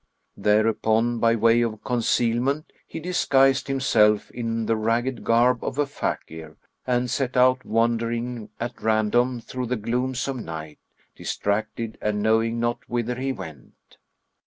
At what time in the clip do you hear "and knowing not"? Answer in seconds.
12.01-12.79